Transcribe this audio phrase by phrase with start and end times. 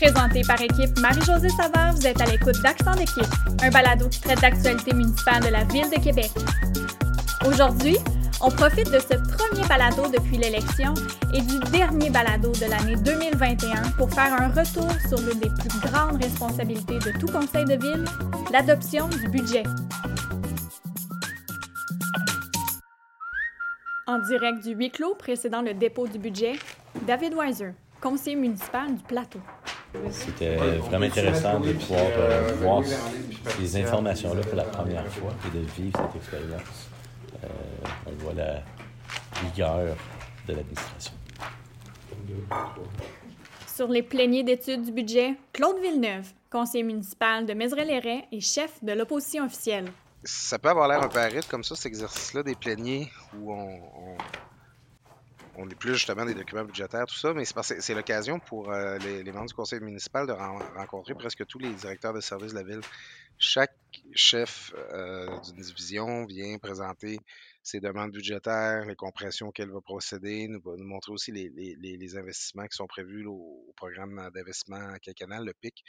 [0.00, 3.26] Présenté par équipe Marie-Josée Savard, vous êtes à l'écoute d'Accent d'équipe,
[3.62, 6.30] un balado qui traite d'actualité municipale de la Ville de Québec.
[7.46, 7.98] Aujourd'hui,
[8.40, 10.94] on profite de ce premier balado depuis l'élection
[11.34, 15.80] et du dernier balado de l'année 2021 pour faire un retour sur l'une des plus
[15.80, 18.06] grandes responsabilités de tout conseil de ville,
[18.50, 19.64] l'adoption du budget.
[24.06, 26.52] En direct du huis clos précédant le dépôt du budget,
[27.06, 29.40] David Weiser, conseiller municipal du Plateau.
[30.10, 32.82] C'était vraiment intéressant de pouvoir euh, voir
[33.56, 36.88] ces informations-là pour la première fois et de vivre cette expérience.
[37.42, 37.48] Euh,
[38.06, 38.62] on voit la
[39.42, 39.96] rigueur
[40.46, 41.12] de l'administration.
[43.66, 48.92] Sur les pléniers d'études du budget, Claude Villeneuve, conseiller municipal de Mézeray-les-Raies et chef de
[48.92, 49.90] l'opposition officielle.
[50.22, 53.68] Ça peut avoir l'air un peu aride comme ça, cet exercice-là des pléniers où on,
[53.74, 54.16] on,
[55.60, 59.46] on épluche justement des documents budgétaires, tout ça, mais c'est l'occasion pour euh, les, membres
[59.48, 62.82] du conseil municipal de ren- rencontrer presque tous les directeurs de services de la ville.
[63.38, 63.74] Chaque
[64.14, 67.20] chef euh, d'une division vient présenter
[67.70, 71.48] ses demandes budgétaires, les compressions auxquelles il va procéder, nous, va nous montrer aussi les,
[71.50, 73.32] les- les- investissements qui sont prévus au,
[73.68, 75.82] au programme d'investissement quinquennal, le PIC.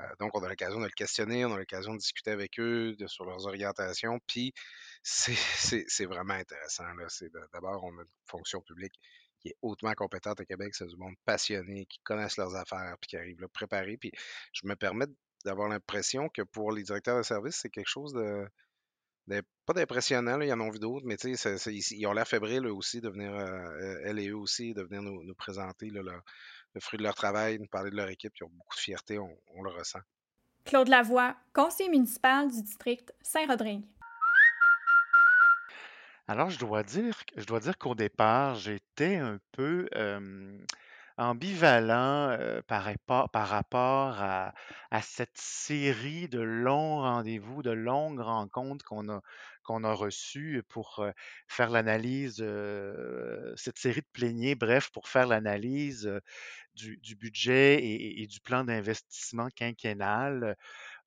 [0.00, 2.94] Euh, donc, on a l'occasion de le questionner, on a l'occasion de discuter avec eux
[3.06, 4.52] sur leurs orientations, puis
[5.02, 6.84] c'est- vraiment intéressant.
[7.52, 8.94] D'abord, on a une fonction publique
[9.40, 13.08] qui est hautement compétente à Québec, c'est du monde passionné, qui connaissent leurs affaires, puis
[13.08, 13.96] qui arrivent là préparés.
[13.96, 14.12] Puis
[14.52, 15.06] je me permets
[15.44, 18.46] d'avoir l'impression que pour les directeurs de service, c'est quelque chose de,
[19.28, 22.00] de- pas d'impressionnant, là, ils en ont vu d'autres, mais tu sais, c'est- c'est- ils
[22.00, 24.82] ils ont l'air fébriles eux aussi de venir, euh, euh, elles et eux aussi, de
[24.82, 26.22] venir nous, nous présenter là, leur-
[26.74, 29.18] le fruit de leur travail, nous parler de leur équipe, ils ont beaucoup de fierté,
[29.18, 30.00] on, on le ressent.
[30.64, 33.84] Claude Lavoie, conseiller municipal du district Saint-Rodrigue.
[36.28, 40.56] Alors, je dois dire, je dois dire qu'au départ, j'étais un peu euh,
[41.16, 42.84] ambivalent euh, par,
[43.48, 44.52] rapport, à,
[45.02, 49.08] cette série de longs rendez-vous, de longues rencontres qu'on
[49.84, 51.10] a, reçues pour euh,
[51.48, 56.10] faire l'analyse, euh, cette série de pléniers, bref, pour faire l'analyse
[56.74, 60.56] du, budget et, et du plan d'investissement quinquennal.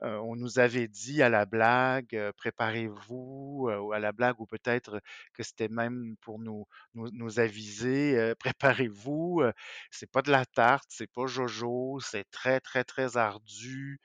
[0.06, 4.40] Euh, on nous avait dit à la blague, euh, préparez-vous, euh, ou à la blague,
[4.40, 5.02] ou peut-être
[5.34, 8.36] que c'était même pour nous, nous, aviser, euh,
[8.90, 9.52] préparez-vous, euh,
[9.92, 14.00] c'est pas de la tarte, c'est pas jojo, c'est très, très, très ardu.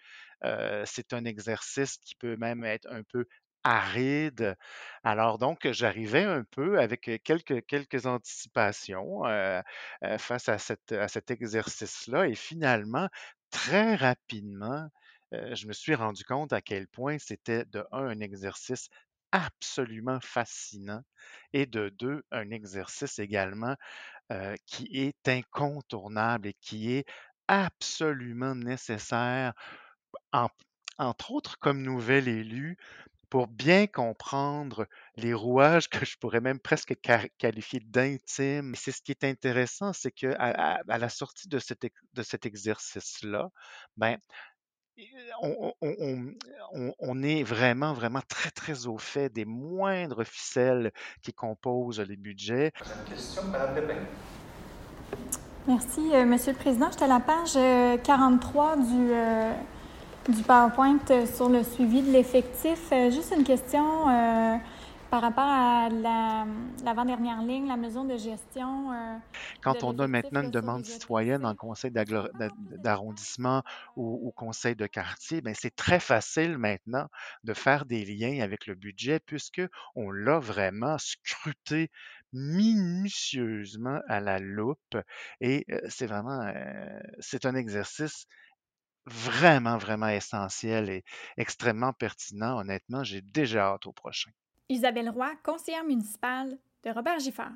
[0.45, 3.27] euh, c'est un exercice qui peut même être un peu
[3.65, 4.57] aride.
[5.05, 9.61] Alors donc, j'arrivais un peu avec euh, quelques, anticipations euh,
[10.05, 12.27] euh, face à cet exercice-là.
[12.29, 13.09] Et finalement,
[13.51, 14.89] très rapidement,
[15.33, 18.89] je me suis rendu compte à quel point c'était de un, un exercice
[19.33, 21.03] absolument fascinant
[21.53, 23.77] et de deux, un exercice également
[24.67, 27.07] qui est incontournable et qui est
[27.49, 29.53] absolument nécessaire,
[30.33, 30.51] en-
[30.99, 32.79] entre autres comme nouvel élu,
[33.31, 36.95] pour bien comprendre les rouages que je pourrais même presque
[37.39, 38.75] qualifier d'intimes.
[38.77, 42.47] C'est ce qui est intéressant, c'est que à, la sortie de cet, ex- de cet
[42.47, 43.51] exercice-là,
[43.97, 44.19] ben,
[45.43, 46.33] on, on- on-
[46.75, 52.17] on- on est vraiment, vraiment très, très au fait des moindres ficelles qui composent les
[52.17, 52.73] budgets.
[55.67, 56.89] Merci, euh, Monsieur le Président.
[56.91, 59.53] J'étais à la page euh, 43 du, euh,
[60.29, 62.79] du PowerPoint euh, sur le suivi de l'effectif.
[62.93, 64.57] Euh, juste une question euh,
[65.11, 66.47] par rapport à la-
[66.85, 68.93] l'avant-dernière ligne, la mesure de gestion.
[68.93, 69.17] euh,
[69.63, 73.63] Quand de on a maintenant une demande citoyenne en conseil d'arrondissement
[73.97, 77.09] ou, ou conseil de quartier, ben c'est très facile maintenant
[77.45, 79.63] de faire des liens avec le budget puisque
[79.95, 81.91] on l'a vraiment scruté
[82.33, 84.97] minutieusement à la loupe
[85.41, 88.27] et euh, c'est vraiment euh, c'est un exercice
[89.07, 91.05] vraiment vraiment essentiel et
[91.37, 92.59] extrêmement pertinent.
[92.61, 94.31] Honnêtement, j'ai déjà hâte au prochain.
[94.71, 97.51] Isabelle Roy, conseillère municipale de Robert Giffard.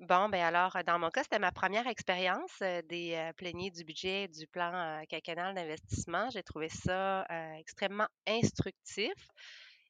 [0.00, 4.26] Bon, ben alors, dans mon cas, c'était ma première expérience euh, des euh, du budget
[4.26, 6.28] du plan euh, quinquennal d'investissement.
[6.30, 9.14] J'ai trouvé ça euh, extrêmement instructif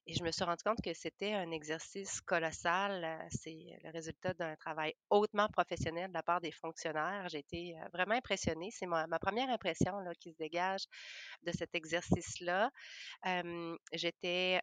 [0.06, 3.04] et je me suis rendu compte que c'était un exercice colossal.
[3.04, 7.28] Euh, C'est le résultat d'un travail hautement professionnel de la part des fonctionnaires.
[7.28, 8.70] J'ai été euh, vraiment impressionnée.
[8.70, 10.84] C'est ma, première impression là, qui se dégage
[11.44, 12.70] de cet exercice-là.
[13.92, 14.60] J'étais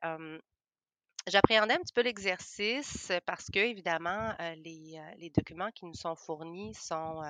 [1.28, 5.86] J'appréhendais un petit peu l'exercice euh, parce que, évidemment, euh, les, euh, les documents qui
[5.86, 7.22] nous sont fournis sont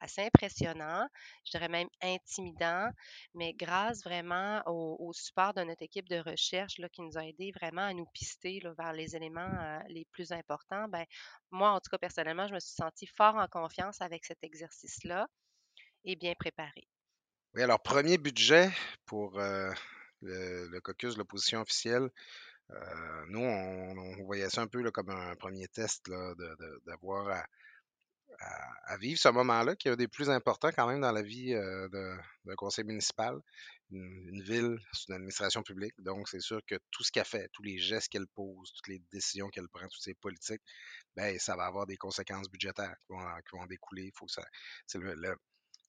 [0.00, 1.06] assez impressionnants,
[1.44, 2.88] je dirais même intimidants,
[3.34, 7.52] mais grâce vraiment au, support de notre équipe de recherche là, qui nous a aidés
[7.52, 11.04] vraiment à nous pister vers les éléments les plus importants, ben,
[11.50, 15.26] moi, en tout cas, personnellement, je me suis sentie fort en confiance avec cet exercice-là.
[16.04, 16.88] et bien préparé.
[17.54, 18.70] Oui, alors premier budget
[19.04, 22.10] pour le, le, caucus de l'opposition officielle.
[23.28, 26.04] Nous, on, voyait ça un peu comme un premier test
[26.86, 27.44] d'avoir à,
[28.86, 31.54] à, vivre ce moment-là, qui est un des plus importants quand même dans la vie
[31.54, 33.38] d'un conseil municipal.
[33.90, 37.62] Une, ville, c'est une administration publique, donc c'est sûr que tout ce qu'elle fait, tous
[37.62, 40.62] les gestes qu'elle pose, toutes les décisions qu'elle prend, toutes ses politiques,
[41.14, 44.10] ben, ça va avoir des conséquences budgétaires qui vont, en découler.
[44.16, 44.26] Faut
[44.94, 45.36] le,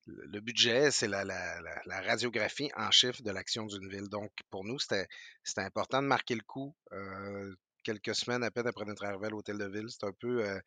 [0.07, 4.07] le, budget, c'est la, la, la, radiographie en chiffres de l'action d'une ville.
[4.09, 5.07] Donc, pour nous, c'était
[5.57, 6.75] important de marquer le coup.
[6.93, 9.87] Euh, quelques semaines à peine après notre arrivée à l'hôtel de ville.
[9.89, 10.59] C'est un peu euh,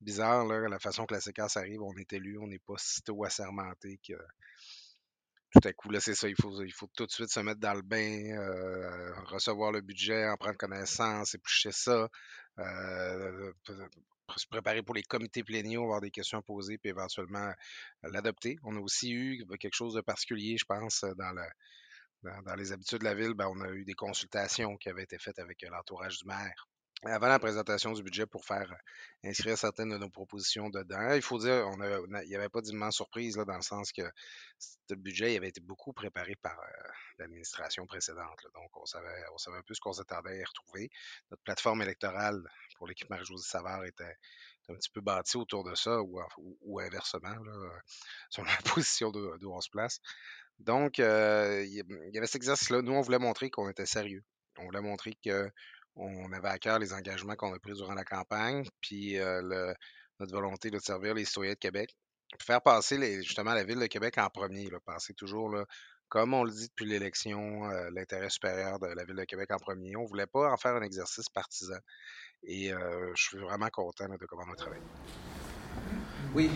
[0.00, 1.82] bizarre, la façon que la séquence arrive.
[1.82, 4.14] On est élu, on n'est pas sitôt assermenté que
[5.52, 6.28] tout à coup, là, c'est ça.
[6.28, 6.50] Il faut,
[6.94, 11.34] tout de suite se mettre dans le bain, euh, recevoir le budget, en prendre connaissance,
[11.34, 12.10] éplucher ça,
[14.36, 17.52] se préparer pour les comités pléniaux, avoir des questions à poser, puis éventuellement
[18.02, 18.56] l'adopter.
[18.64, 21.46] On a aussi eu quelque chose de particulier, je pense, dans le
[22.22, 25.18] dans, les habitudes de la ville, ben, on a eu des consultations qui avaient été
[25.18, 26.68] faites avec euh, l'entourage du maire
[27.04, 31.12] avant la présentation du budget pour faire euh, inscrire certaines de nos propositions dedans.
[31.12, 34.02] Il faut dire, on il n'y avait pas d'immense surprise là, dans le sens que
[34.58, 36.88] ce budget avait été beaucoup préparé par euh,
[37.18, 38.46] l'administration précédente.
[38.54, 40.90] Donc, on savait, un peu ce qu'on s'attendait à y retrouver.
[41.30, 42.42] Notre plateforme électorale
[42.78, 44.16] pour l'équipe Marie-Josée Savard était,
[44.68, 47.80] un petit peu bâtie autour de ça, ou, inversement, là,
[48.30, 50.00] sur la position d'où on se place.
[50.58, 51.74] Donc, euh, il
[52.14, 52.80] y avait cet exercice-là.
[52.82, 54.24] Nous, on voulait montrer qu'on était sérieux.
[54.58, 55.14] On voulait montrer
[55.96, 59.42] qu'on avait à cœur les engagements qu'on a pris durant la campagne, puis euh,
[60.20, 61.96] notre volonté de servir les citoyens de Québec.
[62.40, 65.54] faire passer justement la ville de Québec en premier, passer toujours,
[66.08, 69.58] comme on le dit depuis l'élection, euh, l'intérêt supérieur de la ville de Québec en
[69.58, 69.96] premier.
[69.96, 71.78] On ne voulait pas en faire un exercice partisan.
[72.42, 74.76] Et je suis vraiment content de comment on a.
[76.34, 76.50] Oui,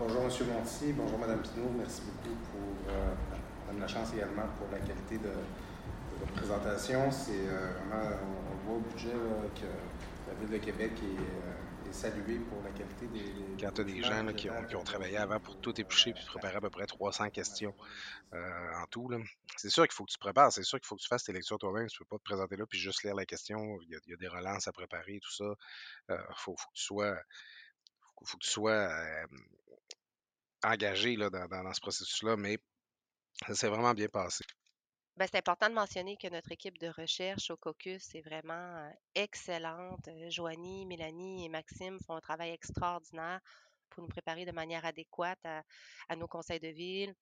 [0.00, 0.30] Bonjour M.
[0.48, 3.14] Monti, bonjour Mme Pinault, merci beaucoup pour euh,
[3.78, 5.28] la chance également pour la qualité de,
[6.20, 7.10] votre présentation.
[7.10, 8.16] C'est euh, vraiment,
[8.52, 9.66] on, voit au budget que
[10.28, 13.34] la Ville de Québec est, euh, saluée pour la qualité des.
[13.60, 16.60] Quand tu as des gens qui, ont, travaillé avant pour tout éplucher puis préparer à
[16.60, 17.74] peu près 300 questions
[18.32, 19.10] en tout,
[19.56, 21.32] c'est sûr qu'il faut que tu prépares, c'est sûr qu'il faut que tu fasses tes
[21.32, 21.88] lectures toi-même.
[21.88, 23.80] Tu ne peux pas te présenter là puis juste lire la question.
[23.82, 25.52] Il y a, des relances à préparer, tout ça.
[26.10, 27.16] Il faut, que tu sois
[28.24, 28.88] faut que tu sois
[30.62, 32.58] engagé là, dans, ce processus-là, mais
[33.46, 34.44] ça s'est vraiment bien passé.
[35.20, 40.08] Ben, c'est important de mentionner que notre équipe de recherche au caucus est vraiment excellente.
[40.30, 43.38] Joanie, Mélanie et Maxime font un travail extraordinaire
[43.90, 47.14] pour nous préparer de manière adéquate à, nos conseils de ville,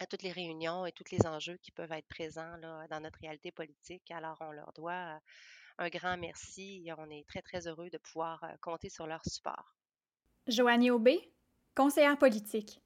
[0.00, 3.52] à toutes les réunions et tous les enjeux qui peuvent être présents dans notre réalité
[3.52, 4.10] politique.
[4.10, 5.20] Alors, on leur doit
[5.78, 9.76] un grand merci et on est très, très heureux de pouvoir compter sur leur support.
[10.48, 11.32] Joanie Aubé,
[11.76, 12.82] conseillère politique.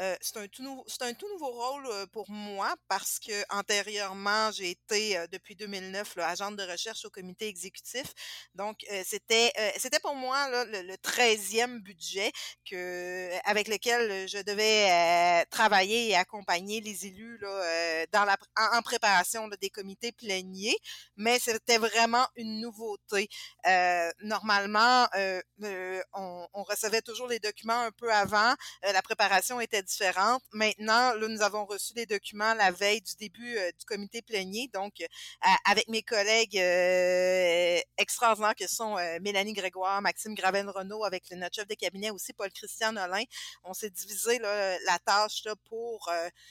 [0.00, 0.62] Euh, c'est un, tout
[1.00, 6.56] un tout nouveau rôle pour moi parce que antérieurement, j'ai été depuis 2009 là, agente
[6.56, 8.14] de recherche au comité exécutif.
[8.54, 12.30] Donc, c'était c'était pour moi là, le, 13e budget
[12.68, 19.48] que, avec lequel je devais travailler et accompagner les élus là, dans la, en, préparation
[19.48, 20.76] des comités pléniers.
[21.16, 23.28] Mais c'était vraiment une nouveauté.
[24.22, 25.08] normalement,
[26.14, 28.54] on, recevait toujours les documents un peu avant.
[28.82, 30.42] la préparation était différentes.
[30.52, 34.68] Maintenant, là, nous avons reçu les documents la veille du début euh, du comité plénier.
[34.72, 35.06] Donc, euh,
[35.64, 41.66] avec mes collègues euh, extraordinaires que sont Mélanie Grégoire, Maxime Gravel-Renault, avec le, notre chef
[41.66, 43.24] de cabinet aussi, Paul-Christian Nolin,
[43.64, 46.10] on s'est divisé la tâche là, pour,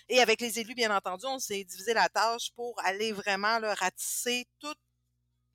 [0.10, 3.74] et avec les élus, bien entendu, on s'est divisé la tâche pour aller vraiment là,
[3.74, 4.80] ratisser toute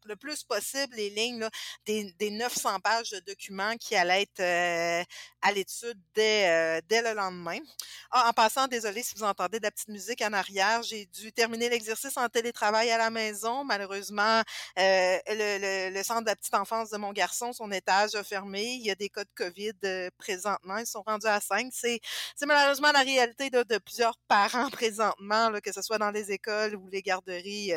[0.07, 1.51] le plus possible les lignes là,
[1.87, 5.05] des, des 900 pages de documents qui allaient être euh,
[5.41, 7.59] à l'étude dès, euh, dès le lendemain.
[8.11, 11.33] Ah, en passant, désolé si vous entendez de la petite musique en arrière, j'ai dû
[11.33, 13.65] terminer l'exercice en télétravail à la maison.
[13.65, 14.43] Malheureusement,
[14.79, 18.63] euh, le, le, centre de la petite enfance de mon garçon, son étage a fermé.
[18.63, 20.79] Il y a des cas de COVID présentement.
[20.79, 21.73] Ils sont rendus à 5.
[21.73, 22.01] C'est,
[22.47, 26.77] malheureusement la réalité de, de plusieurs parents présentement, là, que ce soit dans les écoles
[26.77, 27.73] ou les garderies.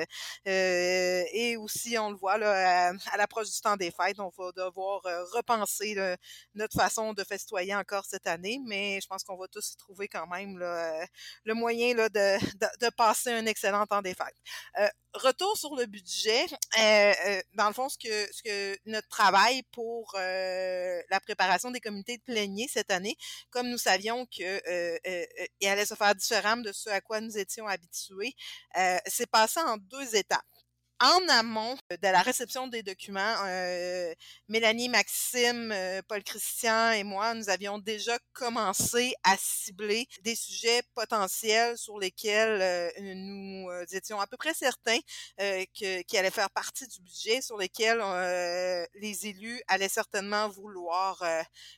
[0.45, 5.95] et aussi, on voit à, l'approche du temps des fêtes, on va devoir euh, repenser
[6.53, 10.27] notre façon de festoyer encore cette année, mais je pense qu'on va tous trouver quand
[10.27, 11.05] même euh,
[11.43, 14.35] le moyen de, passer un excellent temps des fêtes.
[14.79, 16.45] Euh, retour sur le budget,
[17.53, 22.91] dans le fond, ce que, notre travail pour la préparation des comités de plénier cette
[22.91, 23.15] année,
[23.49, 24.99] comme nous savions que
[25.61, 28.35] il allait se faire différemment de ce à quoi nous étions habitués,
[29.07, 30.43] c'est passé en deux étapes.
[31.01, 34.13] En amont de la réception des documents, euh,
[34.47, 40.81] Mélanie, Maxime, euh, Paul Christian et moi, nous avions déjà commencé à cibler des sujets
[40.93, 44.99] potentiels sur lesquels euh, nous étions à peu près certains
[45.37, 48.01] que, qui allaient faire partie du budget, sur lesquels
[48.95, 51.23] les élus allaient certainement vouloir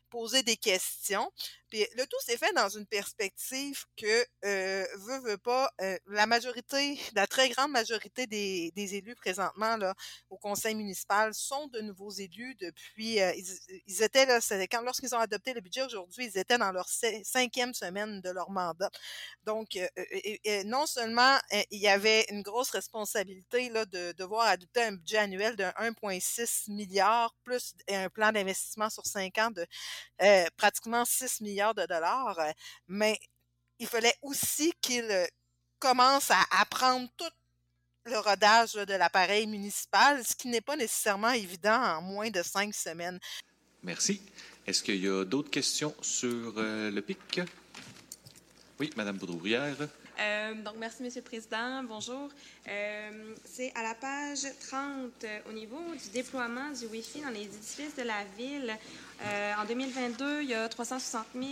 [0.09, 1.31] poser des questions.
[1.69, 6.25] Puis le tout s'est fait dans une perspective que, euh, veut, veut pas, euh, la
[6.25, 9.93] majorité, la très grande majorité des, des élus présentement là,
[10.29, 13.33] au conseil municipal sont de nouveaux élus depuis, euh,
[13.85, 14.39] ils, étaient là,
[14.71, 16.87] quand lorsqu'ils ont adopté le budget aujourd'hui, ils étaient dans leur
[17.23, 18.89] cinquième semaine de leur mandat.
[19.43, 21.37] Donc, euh, non seulement
[21.71, 26.71] il y avait une grosse responsabilité là, de devoir adopter un budget annuel de 1,6
[26.71, 29.65] milliard plus un plan d'investissement sur cinq ans de
[30.21, 32.51] euh, pratiquement 6 milliards de dollars, euh,
[32.87, 33.19] mais
[33.79, 35.25] il fallait aussi qu'il euh,
[35.79, 37.25] commence à apprendre tout
[38.05, 42.73] le rodage de l'appareil municipal, ce qui n'est pas nécessairement évident en moins de cinq
[42.73, 43.19] semaines.
[43.83, 44.21] Merci.
[44.65, 47.41] Est-ce qu'il y a d'autres questions sur le PIC?
[48.79, 49.75] Oui, Madame Boudrouvière.
[50.19, 51.83] Euh, donc, merci, Monsieur le Président.
[51.83, 52.29] Bonjour.
[52.67, 57.43] Euh, c'est à la page 30, euh, au niveau du déploiement du Wi-Fi dans les
[57.43, 58.75] édifices de la ville.
[59.57, 61.45] En 2022, il y a 360 000.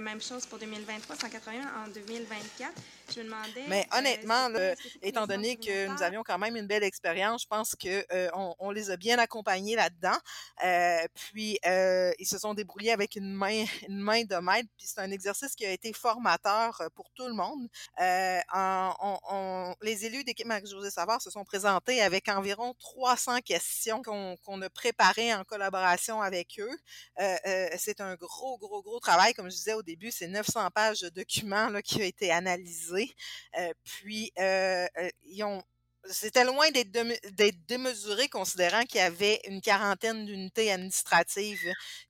[0.00, 1.52] même chose pour 2023, 180
[1.84, 2.72] en 2024.
[3.10, 3.64] Je me demandais.
[3.68, 4.48] Mais honnêtement,
[5.00, 8.06] étant donné que nous avions quand même une belle expérience, je pense que
[8.58, 10.18] on, les a bien accompagnés là-dedans.
[11.14, 14.68] puis, ils se sont débrouillés avec une main, une main de maître.
[14.76, 17.68] Puis, c'est un exercice qui a été formateur pour tout le monde.
[18.00, 24.62] Euh, on, les élus d'équipe Marie-Josée Savard se sont présentés avec environ 300 questions qu'on
[24.62, 29.34] a préparées en collaboration avec Euh, euh, c'est un gros, gros, gros travail.
[29.34, 33.14] Comme je disais au début, c'est 900 pages de documents là, qui ont été analysés.
[33.84, 35.62] puis, ils ont
[36.10, 41.60] c'était loin d'être démesuré, considérant qu'il y avait une quarantaine d'unités administratives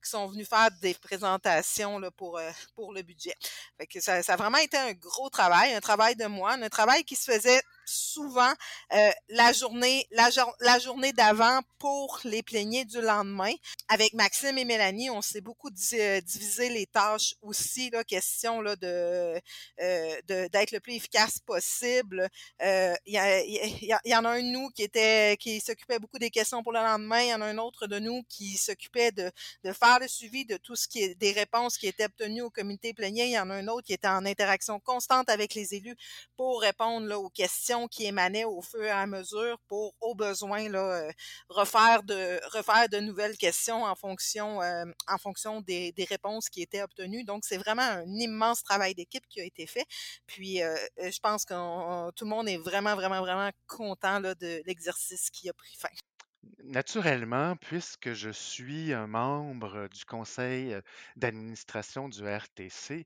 [0.03, 3.33] qui sont venues faire des présentations là, pour, euh, pour le budget.
[3.77, 6.69] Fait que ça, ça, a vraiment été un gros travail, un travail de moine, un
[6.69, 8.53] travail qui se faisait souvent
[8.93, 13.51] euh, la journée la, journée d'avant pour les plaigners du lendemain.
[13.87, 18.75] Avec Maxime et Mélanie, on s'est beaucoup euh, divisé les tâches aussi là, question là
[18.75, 19.39] de
[19.81, 22.29] euh, d'être le plus efficace possible.
[22.61, 26.63] Il y, y, en a un de nous qui était qui s'occupait beaucoup des questions
[26.63, 29.31] pour le lendemain, il y en a un autre de nous qui s'occupait de,
[29.63, 32.49] de faire le suivi de tout ce qui est des réponses qui étaient obtenues au
[32.49, 35.75] comité plaignant, il y en a un autre qui était en interaction constante avec les
[35.75, 35.95] élus
[36.35, 40.79] pour répondre aux questions qui émanaient au fur et à mesure pour, au besoin, là,
[40.79, 41.11] euh,
[41.49, 44.85] refaire, de, nouvelles questions en fonction, euh,
[45.65, 47.23] des, réponses qui étaient obtenues.
[47.23, 49.85] Donc, c'est vraiment un immense travail d'équipe qui a été fait.
[50.27, 55.29] Puis, euh, je pense que tout le monde est vraiment, vraiment, vraiment content de l'exercice
[55.29, 55.89] qui a pris fin.
[56.63, 60.75] Naturellement, puisque je suis un membre du conseil
[61.17, 63.05] d'administration du RTC,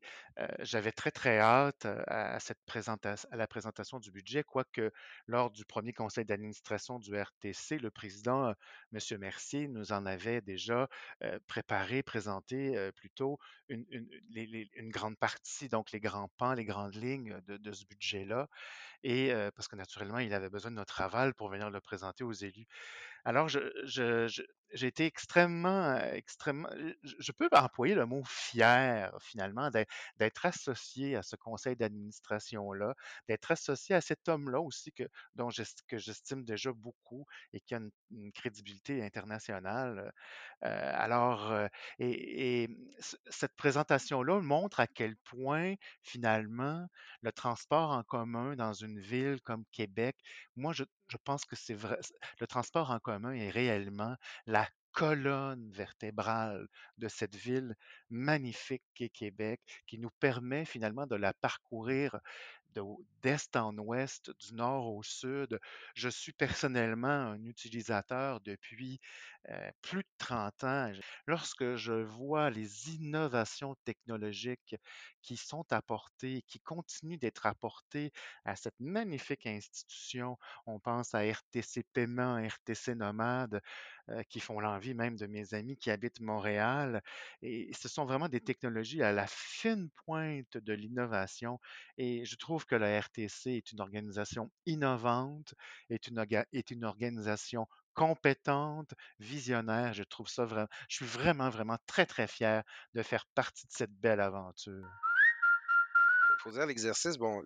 [0.60, 4.92] j'avais très, très hâte à, cette présentation, à la présentation du budget, quoique
[5.28, 8.54] lors du premier conseil d'administration du RTC, le président,
[8.94, 9.00] M.
[9.20, 10.88] Mercier, nous en avait déjà
[11.48, 17.86] préparé, présenté plutôt une, grande partie, donc les grands pans, les grandes lignes de ce
[17.86, 18.48] budget-là,
[19.04, 22.32] et parce que naturellement, il avait besoin de notre aval pour venir le présenter aux
[22.34, 22.68] élus.
[23.26, 23.60] Alors, je,
[24.74, 26.70] j'ai été extrêmement, extrêmement,
[27.04, 29.70] je peux employer le mot fier finalement
[30.18, 32.96] d'être associé à ce conseil d'administration-là,
[33.28, 35.04] d'être associé à cet homme-là aussi que,
[35.36, 37.92] dont j'estime déjà beaucoup et qui a une,
[38.34, 40.12] crédibilité internationale.
[40.62, 41.54] alors,
[42.00, 42.70] et, et
[43.30, 46.88] cette présentation-là montre à quel point finalement
[47.22, 50.18] le transport en commun dans une ville comme Québec,
[50.56, 52.00] moi je, je pense que c'est vrai.
[52.40, 54.16] Le transport en commun est réellement
[54.46, 54.63] la
[54.94, 57.76] colonne vertébrale de cette ville
[58.10, 62.20] magnifique qu'est Québec, qui nous permet finalement de la parcourir
[63.22, 65.60] d'est en ouest, du nord au sud.
[65.96, 69.00] Je suis personnellement un utilisateur depuis
[69.50, 70.92] euh, plus de 30 ans.
[71.28, 74.76] Lorsque je vois les innovations technologiques
[75.22, 78.12] qui sont apportées, qui continuent d'être apportées
[78.46, 83.62] à cette magnifique institution, on pense à RTC Paiement, RTC Nomade,
[84.10, 87.02] euh, qui font l'envie même de mes amis qui habitent Montréal.
[87.42, 91.60] Et ce sont vraiment des technologies à la fine pointe de l'innovation.
[91.98, 95.54] Et je trouve que la RTC est une organisation innovante,
[95.90, 99.94] est une, organisation compétente, visionnaire.
[99.94, 103.72] Je trouve ça vraiment, je suis vraiment, vraiment très, très fier de faire partie de
[103.72, 104.88] cette belle aventure.
[106.40, 107.44] faut dire l'exercice, bon,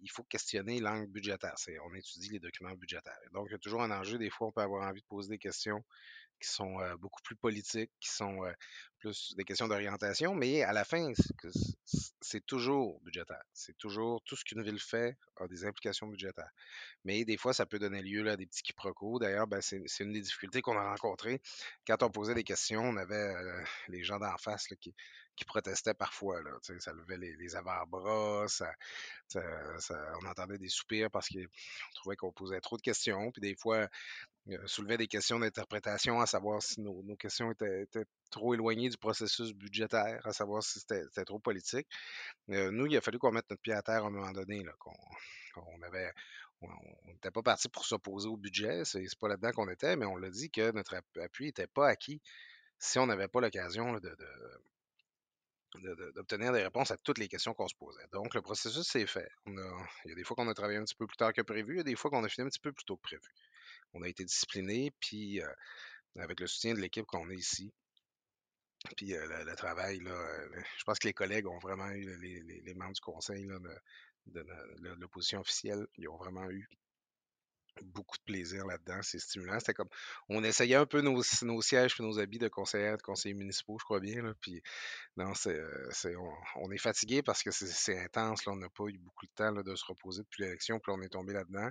[0.00, 1.54] il faut questionner l'angle budgétaire.
[1.84, 3.18] on étudie les documents budgétaires.
[3.32, 4.18] Donc, il y a toujours un enjeu.
[4.18, 5.82] Des fois, on peut avoir envie de poser des questions
[6.40, 8.42] qui sont beaucoup plus politiques, qui sont
[8.98, 11.12] plus des questions d'orientation, mais à la fin,
[12.20, 13.42] c'est toujours budgétaire.
[13.52, 16.50] C'est toujours tout ce qu'une ville fait a des implications budgétaires.
[17.04, 19.18] Mais des fois, ça peut donner lieu à des petits quiproquos.
[19.18, 21.40] D'ailleurs, ben, c'est une des difficultés qu'on a rencontrées.
[21.86, 23.34] Quand on posait des questions, on avait
[23.88, 24.94] les gens d'en face qui,
[25.46, 26.42] protestaient parfois.
[26.42, 28.46] Là, ça levait les, avant-bras,
[29.34, 31.46] on entendait des soupirs parce qu'on
[31.94, 33.30] trouvait qu'on posait trop de questions.
[33.30, 33.88] Puis des fois,
[34.48, 37.88] euh, soulevait des questions d'interprétation, à savoir si nos, questions étaient,
[38.30, 41.86] trop éloignées processus budgétaire, à savoir si c'était trop politique.
[42.50, 44.64] Euh, nous, il a fallu qu'on mette notre pied à terre à un moment donné,
[44.78, 46.12] qu'on avait.
[46.62, 46.68] On
[47.12, 50.30] n'était pas parti pour s'opposer au budget, c'est pas là-dedans qu'on était, mais on l'a
[50.30, 52.20] dit que notre appui n'était pas acquis
[52.78, 54.00] si on n'avait pas l'occasion
[56.14, 58.06] d'obtenir des réponses à toutes les questions qu'on se posait.
[58.12, 59.28] Donc, le processus s'est fait.
[59.46, 59.52] il
[60.06, 61.76] y a des fois qu'on a travaillé un petit peu plus tard que prévu, il
[61.78, 63.28] y a des fois qu'on a fini un petit peu plus tôt que prévu
[63.96, 65.40] on a été discipliné, puis
[66.16, 67.72] avec le soutien de l'équipe qu'on est ici,
[68.94, 73.46] puis le, travail, je pense que les collègues ont vraiment eu, les, membres du conseil
[74.26, 74.46] de,
[74.98, 76.68] l'opposition officielle, ils ont vraiment eu
[77.82, 79.00] beaucoup de plaisir là-dedans.
[79.02, 79.58] C'est stimulant.
[79.58, 79.88] C'était comme,
[80.28, 81.22] on essayait un peu nos,
[81.62, 84.22] sièges et nos habits de conseillers, de conseillers municipaux, je crois bien.
[84.22, 84.62] Là, puis,
[85.16, 85.60] non, c'est,
[86.56, 88.44] on, est fatigué parce que c'est, intense.
[88.46, 91.02] Là, on n'a pas eu beaucoup de temps de se reposer depuis l'élection, puis on
[91.02, 91.68] est tombé là-dedans.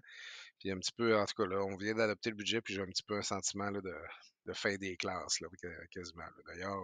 [0.60, 2.82] Puis un petit peu, en tout cas, là, on vient d'adopter le budget, puis j'ai
[2.82, 5.48] un petit peu un sentiment là, de, fin des classes, là,
[5.92, 6.24] quasiment.
[6.48, 6.82] D'ailleurs,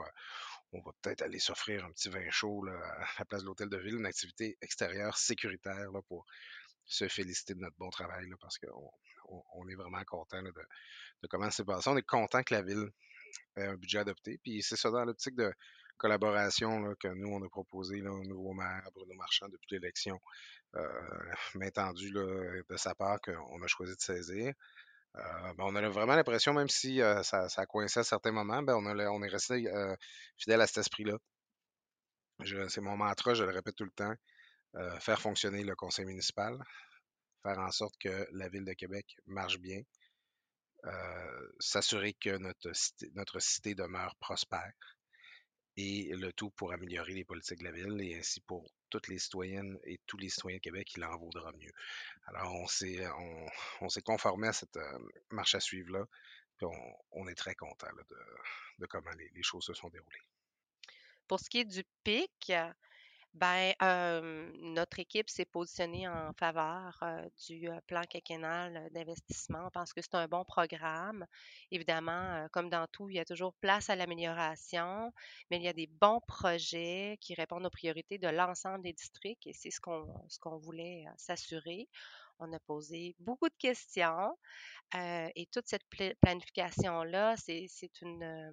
[0.73, 3.69] on va peut-être aller s'offrir un petit vin chaud là, à la place de l'hôtel
[3.69, 6.25] de ville, une activité extérieure sécuritaire là, pour
[6.85, 8.91] se féliciter de notre bon travail là, parce qu'on
[9.53, 11.89] on, est vraiment content de, de, comment c'est passé.
[11.89, 12.89] On est content que la ville
[13.55, 14.39] ait un budget adopté.
[14.43, 15.53] Puis c'est ça dans l'optique de
[15.97, 20.19] collaboration que nous, on a proposé au nouveau maire, Bruno Marchand, depuis l'élection,
[20.75, 20.89] euh,
[21.55, 24.53] de sa part qu'on a choisi de saisir.
[25.17, 28.31] Euh, ben, on a vraiment l'impression, même si euh, ça, ça, a coincé à certains
[28.31, 29.95] moments, ben, on, on est resté euh,
[30.37, 31.17] fidèle à cet esprit-là.
[32.69, 34.13] C'est mon mantra, je le répète tout le temps.
[34.99, 36.57] faire fonctionner le conseil municipal,
[37.43, 39.81] faire en sorte que la ville de Québec marche bien,
[41.59, 44.73] s'assurer que notre cité demeure prospère,
[45.77, 49.19] et le tout pour améliorer les politiques de la ville et ainsi pour toutes les
[49.19, 51.71] citoyennes et tous les citoyens de Québec, il en vaudra mieux.
[52.25, 53.07] Alors, on s'est,
[53.79, 54.77] on, conformé à cette
[55.29, 56.05] marche à suivre-là,
[56.57, 56.67] puis
[57.11, 57.87] on, est très content
[58.79, 60.21] de, comment les, les, choses se sont déroulées.
[61.27, 62.51] Pour ce qui est du PIC,
[63.33, 63.73] ben,
[64.59, 67.03] notre équipe s'est positionnée en faveur
[67.47, 69.65] du plan quinquennal d'investissement.
[69.67, 71.25] On pense que c'est un bon programme.
[71.71, 75.11] Évidemment, comme dans tout, il y a toujours place à l'amélioration,
[75.49, 79.47] mais il y a des bons projets qui répondent aux priorités de l'ensemble des districts
[79.47, 81.87] et c'est ce qu'on ce qu'on voulait s'assurer.
[82.43, 84.35] On a posé beaucoup de questions
[84.93, 85.85] et toute cette
[86.21, 88.51] planification-là, c'est une,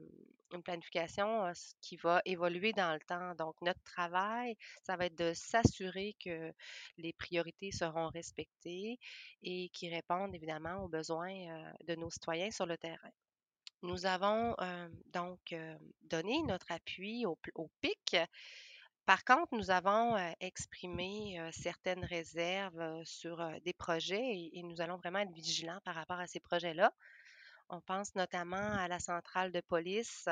[0.63, 3.35] planification qui va évoluer dans le temps.
[3.35, 6.53] Donc, notre travail, ça va être de s'assurer que
[6.99, 8.99] les priorités seront respectées
[9.43, 13.11] et qui répondent évidemment aux besoins de nos citoyens sur le terrain.
[13.83, 14.55] Nous avons
[15.07, 15.55] donc
[16.03, 18.17] donné notre appui au, au PIC
[19.09, 25.33] par contre, nous avons exprimé certaines réserves sur des projets et, nous allons vraiment être
[25.33, 26.93] vigilants par rapport à ces projets-là.
[27.71, 30.29] On pense notamment à la centrale de police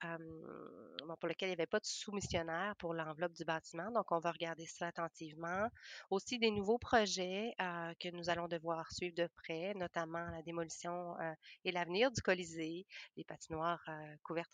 [0.00, 3.90] pour laquelle il n'y avait pas de soumissionnaire pour l'enveloppe du bâtiment.
[3.92, 5.68] Donc, on va regarder ça attentivement.
[6.10, 11.16] Aussi, des nouveaux projets que nous allons devoir suivre de près, notamment la démolition
[11.64, 12.86] et l'avenir du Colisée,
[13.16, 13.84] les patinoires
[14.22, 14.52] couvertes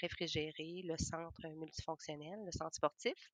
[0.00, 3.32] réfrigérées, le centre multifonctionnel, le centre sportif.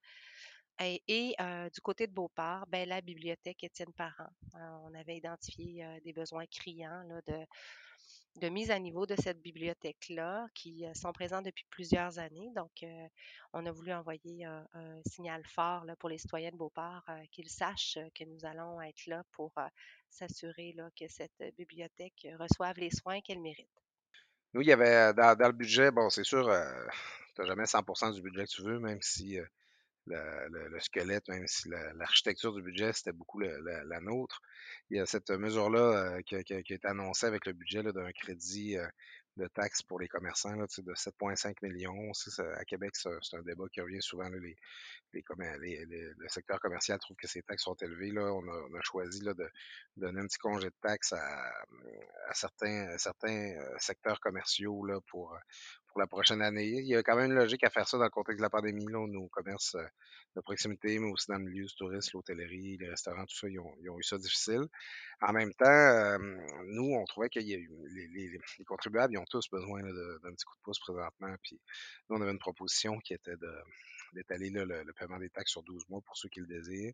[0.78, 1.36] Et,
[1.74, 4.30] du côté de Beauport, ben, la bibliothèque Étienne Parent.
[4.54, 7.46] on avait identifié des besoins criants là, de
[8.36, 12.50] de mise à niveau de cette bibliothèque-là qui euh, sont présents depuis plusieurs années.
[12.54, 13.06] Donc, euh,
[13.52, 14.66] on a voulu envoyer un,
[15.06, 19.06] signal fort là, pour les citoyens de Beauport, euh, qu'ils sachent que nous allons être
[19.06, 19.52] là pour
[20.08, 23.68] s'assurer que cette bibliothèque reçoive les soins qu'elle mérite.
[24.52, 26.44] Nous, il y avait dans, le budget, bon, c'est sûr,
[27.34, 29.38] tu n'as jamais 100% du budget que tu veux, même si
[30.10, 34.40] le, squelette, même si l'architecture du budget, c'était beaucoup la, nôtre.
[34.90, 38.76] Il y a cette mesure-là euh, qui, a été annoncée avec le budget d'un crédit
[38.76, 38.86] euh,
[39.36, 42.12] de taxes pour les commerçants là, de 7,5 millions.
[42.56, 44.28] à Québec, c'est un débat qui revient souvent.
[44.28, 44.56] les,
[45.12, 48.10] le secteur commercial trouve que ces taxes sont élevées.
[48.10, 48.32] Là.
[48.32, 49.48] On, a, choisi là, de,
[49.96, 51.52] donner un petit congé de taxes à,
[52.32, 55.36] certains, certains euh, secteurs commerciaux là, pour,
[55.90, 56.66] pour la prochaine année.
[56.66, 58.50] Il y a quand même une logique à faire ça dans le contexte de la
[58.50, 59.84] pandémie, là, nos commerces euh,
[60.36, 63.58] de proximité, mais aussi dans le milieu du tourisme, l'hôtellerie, les restaurants, tout ça, ils
[63.58, 64.62] ont, eu ça difficile.
[65.20, 66.18] En même temps,
[66.66, 67.66] nous, on trouvait eu les,
[68.08, 71.34] les, les, contribuables, ils ont tous besoin d'un petit coup de pouce présentement.
[71.42, 71.60] Puis
[72.08, 73.52] nous, on avait une proposition qui était de
[74.14, 76.92] d'étaler le, paiement des taxes sur 12 mois pour ceux qui le désirent.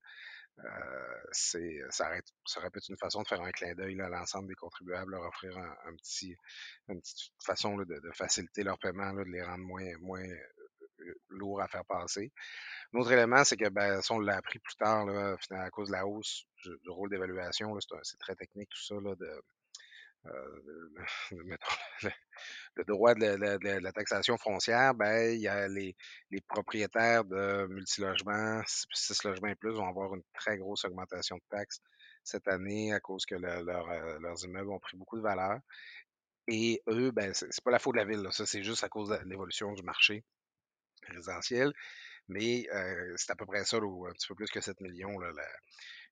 [0.58, 1.58] Euh, ça,
[2.06, 5.12] aurait, ça aurait être une façon de faire un clin d'œil à l'ensemble des contribuables,
[5.12, 6.34] leur offrir un, petit,
[6.88, 11.68] une petite façon de, faciliter leur paiement, de les rendre moins, moins euh, lourds à
[11.68, 12.32] faire passer.
[12.92, 16.06] L'autre élément, c'est que ben, ça, on l'a appris plus tard, à cause de la
[16.06, 17.76] hausse du, rôle d'évaluation.
[18.02, 19.42] C'est très technique tout ça, là, de,
[21.30, 21.56] le,
[22.76, 25.96] le, droit de la, taxation foncière, ben, il y a les,
[26.48, 28.62] propriétaires de multilogements,
[28.92, 31.80] six logements et plus, vont avoir une très grosse augmentation de taxes
[32.24, 35.60] cette année à cause que euh, leurs immeubles ont pris beaucoup de valeur.
[36.48, 39.10] Et eux, ben, c'est pas la faute de la ville, ça c'est juste à cause
[39.10, 40.24] de l'évolution du marché
[41.08, 41.72] résidentiel.
[42.28, 45.30] Mais euh, c'est à peu près ça, un petit peu plus que 7 millions, là,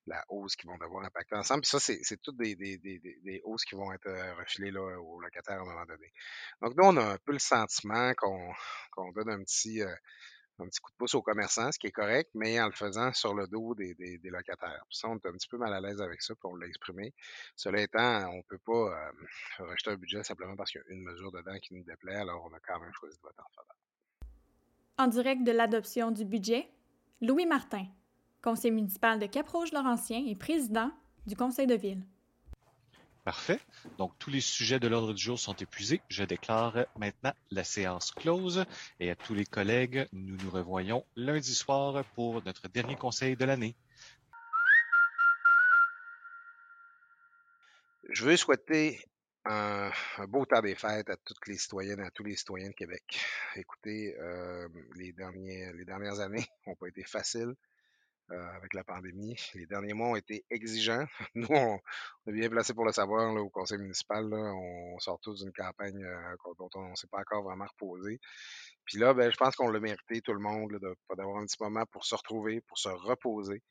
[0.07, 1.63] la hausse qui vont devoir impacter ensemble.
[1.63, 5.63] Puis ça, c'est toutes des, hausses qui vont être euh, refilées là, aux locataires à
[5.63, 6.13] un moment donné.
[6.61, 9.95] Donc, nous, on a un peu le sentiment qu'on donne un petit, euh,
[10.59, 13.13] un petit coup de pouce aux commerçants, ce qui est correct, mais en le faisant
[13.13, 14.85] sur le dos des locataires.
[14.89, 16.67] Puis ça, on est un petit peu mal à l'aise avec ça, puis on l'a
[16.67, 17.13] exprimé.
[17.57, 20.95] Cela étant, on ne peut pas euh, rejeter un budget simplement parce qu'il y a
[20.95, 23.53] une mesure dedans qui nous déplaît, alors on a quand même choisi de voter en
[23.55, 23.77] faveur.
[24.97, 26.69] En direct de l'adoption du budget,
[27.21, 27.87] Louis Martin,
[28.45, 30.91] conseiller municipal de Cap-Rouge-Laurentien et président
[31.27, 32.03] du conseil de ville.
[33.25, 33.59] Parfait.
[33.97, 36.03] Donc, tous les sujets de l'ordre du jour sont épuisés.
[36.11, 38.67] Je déclare maintenant la séance close.
[39.01, 43.47] Et à tous les collègues, nous nous revoyons lundi soir pour notre dernier conseil de
[43.47, 43.75] l'année.
[48.11, 49.01] Je veux souhaiter
[49.47, 52.69] un, un, beau temps des fêtes à toutes les citoyennes et à tous les citoyens
[52.69, 53.25] de Québec.
[53.57, 57.55] Écoutez, euh, les, derniers, les dernières années n'ont pas été faciles
[58.31, 59.37] euh, avec la pandémie.
[59.55, 61.05] Les derniers mois ont été exigeants.
[61.35, 61.79] Nous, on,
[62.27, 64.33] est bien placé pour le savoir au conseil municipal.
[64.33, 68.19] On sort tous d'une campagne euh, dont on ne s'est pas encore vraiment reposé.
[68.87, 70.79] Puis là, ben, je pense qu'on l'a mérité, tout le monde,
[71.17, 73.63] d'avoir un petit moment pour se retrouver, pour se reposer.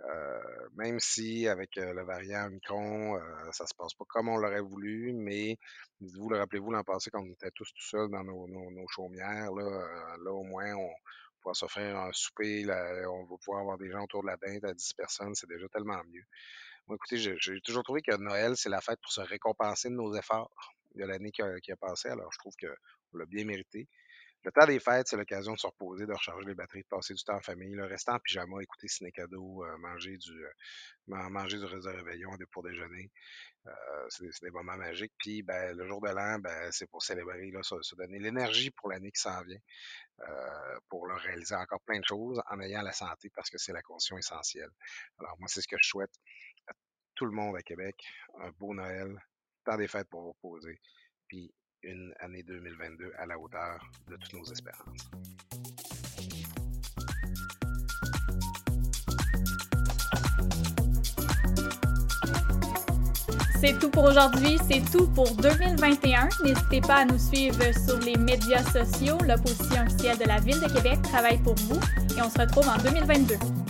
[0.00, 3.20] Euh, même si avec le variant Omicron, euh,
[3.52, 5.56] ça se passe pas comme on l'aurait voulu, mais
[6.00, 10.32] vous le rappelez-vous l'an passé quand on était tous tout seuls dans nos, chaumières, là
[10.32, 10.90] au moins on,
[11.44, 12.64] pouvoir s'offrir un souper,
[13.06, 15.68] on va pouvoir avoir des gens autour de la dinde à 10 personnes, c'est déjà
[15.68, 16.24] tellement mieux.
[16.86, 20.14] Moi, écoutez, j'ai toujours trouvé que Noël, c'est la fête pour se récompenser de nos
[20.14, 20.50] efforts
[20.94, 23.86] de l'année qui, qui, a passé, alors je trouve qu'on l'a bien mérité.
[24.44, 27.14] Le temps des fêtes, c'est l'occasion de se reposer, de recharger les batteries, de passer
[27.14, 27.74] du temps en famille.
[27.74, 30.50] Le restant en pyjama, écouter ciné cadeau, euh, manger du euh,
[31.06, 33.10] manger du réseau de réveillon pour déjeuner.
[33.66, 33.70] Euh,
[34.10, 35.14] c'est des, moments magiques.
[35.16, 38.90] Puis ben, le jour de l'an, ben, c'est pour célébrer, là, se, donner l'énergie pour
[38.90, 39.60] l'année qui s'en vient,
[40.90, 44.18] pour réaliser encore plein de choses en ayant la santé parce que c'est la condition
[44.18, 44.70] essentielle.
[45.20, 46.12] Alors moi, c'est ce que je souhaite
[46.68, 46.72] à
[47.14, 47.96] tout le monde à Québec.
[48.40, 49.18] Un beau Noël,
[49.64, 50.78] temps des fêtes pour vous reposer.
[51.28, 51.50] Puis
[51.84, 55.10] une année 2022 à la hauteur de toutes nos espérances.
[63.60, 66.28] C'est tout pour aujourd'hui, c'est tout pour 2021.
[66.44, 69.16] N'hésitez pas à nous suivre sur les médias sociaux.
[69.26, 71.80] L'opposition officielle de la Ville de Québec travaille pour vous
[72.16, 73.63] et on se retrouve en 2022.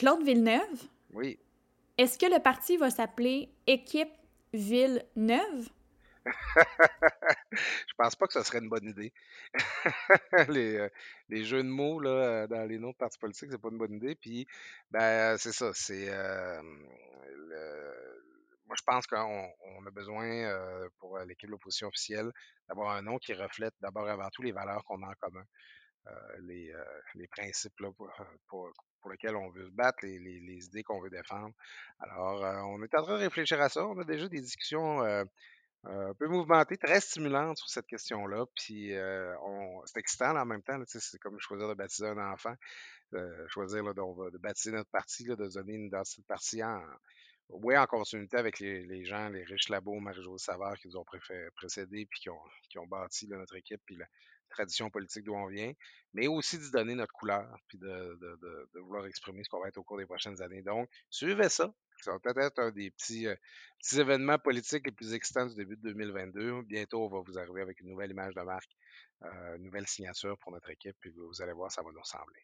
[0.00, 0.88] Claude Villeneuve?
[1.12, 1.38] Oui.
[1.98, 4.08] Est-ce que le parti va s'appeler Équipe
[4.54, 5.68] Villeneuve?
[6.24, 9.12] je pense pas que ce serait une bonne idée.
[10.48, 10.88] les, euh,
[11.28, 13.92] les, jeux de mots là, dans les noms de partis politiques, c'est pas une bonne
[13.92, 14.14] idée.
[14.14, 14.46] Puis,
[14.90, 15.70] ben, c'est ça.
[15.74, 16.62] C'est euh,
[18.66, 22.32] moi, je pense qu'on on a besoin euh, pour l'équipe de l'opposition officielle
[22.70, 25.44] d'avoir un nom qui reflète d'abord avant tout les valeurs qu'on a en commun.
[26.40, 26.72] Les,
[27.14, 28.10] les, principes là, pour,
[28.48, 31.54] pour, lesquels on veut se battre, les, les, idées qu'on veut défendre.
[32.00, 33.86] Alors, on est en train de réfléchir à ça.
[33.86, 35.02] On a déjà des discussions
[35.84, 38.44] un peu mouvementée, très stimulante sur cette question-là.
[38.54, 39.34] Puis euh,
[39.86, 40.80] c'est excitant en même temps.
[40.86, 42.54] C'est comme choisir de baptiser un enfant,
[43.14, 46.82] euh, choisir de, de, baptiser notre parti, de donner une identité de parti en,
[47.48, 51.04] oui, en continuité avec les, gens, les riches labos, Marie-Josée Savard qui nous ont
[51.56, 52.28] précédés, puis qui
[52.78, 53.96] ont, bâti notre équipe, puis
[54.50, 55.72] tradition politique d'où on vient,
[56.14, 58.18] mais aussi de donner notre couleur, puis de,
[58.80, 60.62] vouloir exprimer ce qu'on va être au cours des prochaines années.
[60.62, 61.72] Donc, suivez ça.
[62.02, 63.36] Ça va peut-être être un des petits, euh,
[63.78, 66.62] petits événements politiques les plus excitants du début de 2022.
[66.62, 68.70] Bientôt, on va vous arriver avec une nouvelle image de marque,
[69.22, 72.40] euh, une nouvelle signature pour notre équipe, puis vous allez voir, ça va nous ressembler.